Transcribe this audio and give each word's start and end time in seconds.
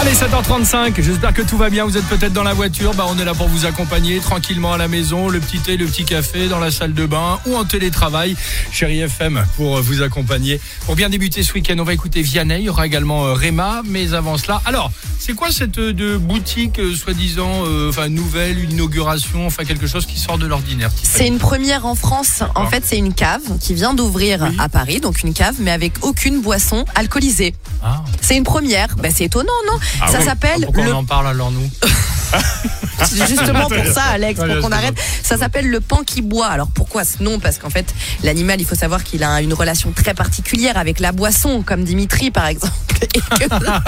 Allez, 0.00 0.12
7h35, 0.12 1.02
j'espère 1.02 1.34
que 1.34 1.42
tout 1.42 1.58
va 1.58 1.68
bien. 1.68 1.84
Vous 1.84 1.98
êtes 1.98 2.06
peut-être 2.06 2.32
dans 2.32 2.42
la 2.42 2.54
voiture, 2.54 2.94
bah, 2.94 3.04
on 3.06 3.18
est 3.18 3.24
là 3.26 3.34
pour 3.34 3.48
vous 3.48 3.66
accompagner 3.66 4.18
tranquillement 4.20 4.72
à 4.72 4.78
la 4.78 4.88
maison, 4.88 5.28
le 5.28 5.40
petit 5.40 5.58
thé, 5.58 5.76
le 5.76 5.84
petit 5.84 6.06
café, 6.06 6.48
dans 6.48 6.58
la 6.58 6.70
salle 6.70 6.94
de 6.94 7.04
bain 7.04 7.38
ou 7.44 7.54
en 7.54 7.66
télétravail. 7.66 8.34
Chérie 8.72 9.00
FM 9.00 9.44
pour 9.56 9.78
vous 9.82 10.00
accompagner. 10.00 10.58
Pour 10.86 10.96
bien 10.96 11.10
débuter 11.10 11.42
ce 11.42 11.52
week-end, 11.52 11.76
on 11.78 11.84
va 11.84 11.92
écouter 11.92 12.22
Vianney, 12.22 12.60
il 12.60 12.64
y 12.64 12.68
aura 12.70 12.86
également 12.86 13.26
euh, 13.26 13.34
Réma, 13.34 13.82
mais 13.84 14.14
avant 14.14 14.38
cela, 14.38 14.62
alors, 14.64 14.90
c'est 15.18 15.34
quoi 15.34 15.50
cette 15.50 15.76
euh, 15.76 15.92
de 15.92 16.16
boutique, 16.16 16.78
euh, 16.78 16.94
soi-disant, 16.94 17.66
euh, 17.66 17.90
enfin, 17.90 18.08
nouvelle, 18.08 18.58
une 18.58 18.72
inauguration, 18.72 19.46
enfin, 19.46 19.64
quelque 19.64 19.86
chose 19.86 20.06
qui 20.06 20.18
sort 20.18 20.38
de 20.38 20.46
l'ordinaire 20.46 20.90
C'est 21.02 21.26
une 21.26 21.36
première 21.36 21.84
en 21.84 21.94
France. 21.94 22.42
En 22.54 22.66
fait, 22.70 22.84
c'est 22.86 22.96
une 22.96 23.12
cave 23.12 23.42
qui 23.60 23.74
vient 23.74 23.92
d'ouvrir 23.92 24.46
Oui. 24.48 24.56
à 24.58 24.70
Paris, 24.70 25.00
donc 25.00 25.22
une 25.22 25.34
cave, 25.34 25.56
mais 25.58 25.72
avec 25.72 25.92
aucune 26.00 26.40
boisson 26.40 26.86
alcoolisée. 26.94 27.54
Ah. 27.82 28.02
C'est 28.30 28.36
une 28.36 28.44
première. 28.44 28.94
Ben, 28.94 29.10
c'est 29.12 29.24
étonnant, 29.24 29.50
non 29.66 29.76
Ah 30.00 30.06
Ça 30.06 30.18
oui. 30.20 30.24
s'appelle 30.24 30.60
Pourquoi 30.64 30.84
le 30.84 30.94
on 30.94 30.98
en 30.98 31.04
parle 31.04 31.26
alors, 31.26 31.50
nous? 31.50 31.68
justement 33.28 33.66
pour 33.68 33.92
ça, 33.94 34.02
Alex, 34.12 34.38
pour 34.40 34.60
qu'on 34.62 34.72
arrête. 34.72 34.94
Ça 35.22 35.36
s'appelle 35.38 35.68
le 35.68 35.80
pan 35.80 36.00
qui 36.04 36.22
boit. 36.22 36.46
Alors 36.48 36.68
pourquoi 36.68 37.04
ce 37.04 37.22
nom? 37.22 37.38
Parce 37.38 37.58
qu'en 37.58 37.70
fait, 37.70 37.94
l'animal, 38.22 38.60
il 38.60 38.66
faut 38.66 38.74
savoir 38.74 39.04
qu'il 39.04 39.22
a 39.24 39.40
une 39.40 39.54
relation 39.54 39.92
très 39.92 40.14
particulière 40.14 40.76
avec 40.76 41.00
la 41.00 41.12
boisson, 41.12 41.62
comme 41.62 41.84
Dimitri 41.84 42.30
par 42.30 42.46
exemple. 42.46 42.72
Et 43.02 43.06
que- 43.08 43.58
bien. 43.60 43.80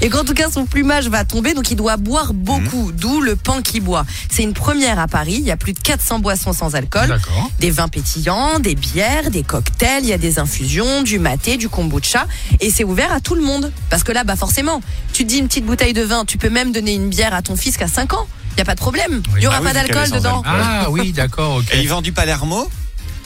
Et 0.00 0.08
qu'en 0.08 0.24
tout 0.24 0.34
cas, 0.34 0.50
son 0.50 0.64
plumage 0.66 1.08
va 1.08 1.24
tomber, 1.24 1.54
donc 1.54 1.70
il 1.70 1.76
doit 1.76 1.96
boire 1.96 2.32
beaucoup, 2.34 2.92
d'où 2.92 3.20
le 3.20 3.34
pan 3.36 3.62
qui 3.62 3.80
boit. 3.80 4.06
C'est 4.30 4.42
une 4.42 4.54
première 4.54 4.98
à 4.98 5.08
Paris. 5.08 5.36
Il 5.38 5.44
y 5.46 5.50
a 5.50 5.56
plus 5.56 5.72
de 5.72 5.80
400 5.80 6.20
boissons 6.20 6.52
sans 6.52 6.74
alcool. 6.74 7.08
Des 7.60 7.70
vins 7.70 7.88
pétillants, 7.88 8.58
des 8.60 8.74
bières, 8.74 9.30
des 9.30 9.42
cocktails, 9.42 10.04
il 10.04 10.08
y 10.08 10.12
a 10.12 10.18
des 10.18 10.38
infusions, 10.38 11.02
du 11.02 11.18
maté, 11.18 11.56
du 11.56 11.68
kombucha. 11.68 12.26
Et 12.60 12.70
c'est 12.70 12.84
ouvert 12.84 13.12
à 13.12 13.20
tout 13.20 13.34
le 13.34 13.42
monde. 13.42 13.72
Parce 13.90 14.04
que 14.04 14.12
là, 14.12 14.24
bah 14.24 14.36
forcément, 14.36 14.80
tu 15.12 15.24
te 15.24 15.28
dis 15.28 15.38
une 15.38 15.48
petite 15.48 15.66
bouteille 15.66 15.92
de 15.92 16.02
vin, 16.02 16.24
tu 16.24 16.38
peux 16.38 16.50
même 16.50 16.72
donner 16.72 16.94
une 16.94 17.08
bière 17.08 17.25
à 17.34 17.42
ton 17.42 17.56
fils 17.56 17.76
qui 17.76 17.84
a 17.84 17.88
5 17.88 18.14
ans. 18.14 18.26
Il 18.52 18.56
n'y 18.56 18.62
a 18.62 18.64
pas 18.64 18.74
de 18.74 18.80
problème. 18.80 19.22
Il 19.34 19.40
n'y 19.40 19.46
aura 19.46 19.56
Ah 19.56 19.60
oui, 19.60 19.66
pas 19.66 19.74
d'alcool 19.74 20.10
dedans. 20.10 20.42
Ah 20.46 20.86
oui, 20.90 21.12
d'accord, 21.12 21.56
ok. 21.56 21.74
Et 21.74 21.80
il 21.80 21.88
vend 21.88 22.00
du 22.00 22.12
Palermo? 22.12 22.68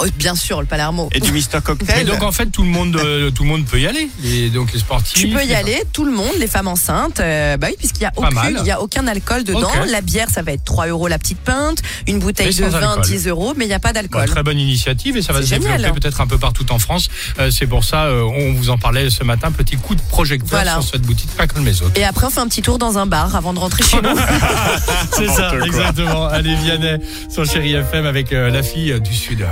Oh, 0.03 0.07
bien 0.17 0.35
sûr, 0.35 0.61
le 0.61 0.67
Palermo. 0.67 1.09
et 1.13 1.21
du 1.21 1.33
Mister 1.33 1.59
Et 1.59 1.61
Cocktail. 1.61 2.07
donc 2.07 2.23
en 2.23 2.33
fait 2.33 2.47
tout 2.47 2.63
le 2.63 2.69
monde 2.69 2.97
euh, 2.97 3.31
tout 3.31 3.43
le 3.43 3.49
monde 3.49 3.65
peut 3.67 3.79
y 3.81 3.87
aller 3.87 4.09
les, 4.23 4.51
donc 4.51 4.73
les 4.73 4.79
sportifs 4.79 5.15
Tu 5.15 5.29
peux 5.29 5.45
y 5.45 5.55
aller, 5.55 5.83
tout 5.93 6.05
le 6.05 6.13
monde, 6.13 6.33
les 6.39 6.47
femmes 6.47 6.69
enceintes, 6.69 7.21
euh, 7.21 7.57
bah 7.57 7.69
oui, 7.71 7.77
puisqu'il 7.79 8.03
y 8.03 8.07
a 8.07 8.11
Pas 8.11 8.31
mal. 8.31 8.53
aucun, 8.55 8.63
il 8.63 8.67
y 8.67 8.71
a 8.71 8.81
aucun 8.81 9.07
alcool 9.07 9.45
dedans. 9.45 9.71
La 9.89 10.01
bière, 10.01 10.29
ça 10.31 10.43
va 10.43 10.53
être 10.53 10.65
3 10.65 10.87
euros 10.89 11.09
la 11.09 11.19
petite 11.19 11.39
pinte, 11.41 11.79
une 12.07 12.19
bouteille 12.19 12.55
de 12.55 12.65
vin, 12.65 12.91
alcool. 12.91 13.05
10 13.05 13.29
euros, 13.29 13.55
mais 13.57 13.65
il 13.65 13.69
n'y 13.69 13.75
a 13.75 13.79
pas 13.79 13.89
Bah, 13.93 13.95
d'alcool. 14.03 14.27
très 14.27 14.43
bonne 14.43 14.59
initiative 14.59 15.17
et 15.17 15.23
ça 15.23 15.33
va 15.33 15.43
se 15.43 15.51
développer 15.55 16.01
peut-être 16.01 16.21
un 16.21 16.27
peu 16.27 16.39
partout 16.39 16.71
en 16.73 16.79
France. 16.79 17.09
Euh, 17.39 17.51
c'est 17.51 17.67
pour 17.67 17.85
ça, 17.85 18.05
euh, 18.05 18.23
on 18.23 18.53
vous 18.55 18.71
en 18.71 18.79
parlait 18.79 19.11
ce 19.11 19.25
matin, 19.25 19.51
petit 19.53 19.77
coup 19.77 19.95
de 19.95 20.01
projecteur 20.03 20.49
Voilà. 20.51 20.75
sur 20.75 20.85
cette 20.85 21.03
boutique, 21.03 21.31
pas 21.37 21.47
comme 21.47 21.65
les 21.67 21.83
autres. 21.83 21.93
Et 21.99 22.05
après, 22.05 22.27
on 22.27 22.31
fait 22.31 22.41
un 22.41 22.49
petit 22.49 22.63
tour 22.63 22.79
dans 22.79 22.99
un 22.99 23.07
bar 23.07 23.35
avant 23.37 23.53
de 23.53 23.59
rentrer 23.59 23.83
chez 23.83 24.01
nous. 24.01 24.09
C'est 25.17 25.29
ça, 25.29 25.53
exactement. 25.65 26.27
Allez, 26.27 26.55
Vianney, 26.57 26.99
sur 27.29 27.45
Chéri 27.45 27.75
FM 27.75 28.07
avec 28.07 28.33
euh, 28.33 28.51
la 28.51 28.63
fille 28.63 28.93
euh, 28.93 28.99
du 29.01 29.15
Sud. 29.15 29.45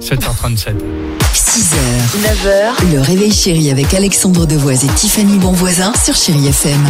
7h37. 0.00 0.76
6h, 1.34 1.76
9h, 2.22 2.92
le 2.92 3.00
réveil 3.00 3.30
chéri 3.30 3.70
avec 3.70 3.92
Alexandre 3.92 4.46
Devoise 4.46 4.84
et 4.84 4.88
Tiffany 4.88 5.38
Bonvoisin 5.38 5.92
sur 6.02 6.14
Chéri 6.14 6.48
FM. 6.48 6.80